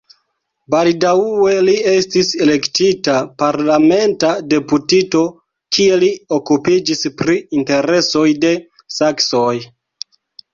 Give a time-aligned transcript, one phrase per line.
[0.73, 5.21] Baldaŭe li estis elektita parlamenta deputito,
[5.79, 8.55] kie li okupiĝis pri interesoj de
[8.99, 9.55] saksoj.